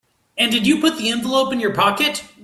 And 0.35 0.51
did 0.51 0.65
you 0.65 0.81
put 0.81 0.97
the 0.97 1.11
envelope 1.11 1.53
in 1.53 1.59
your 1.59 1.75
pocket? 1.75 2.23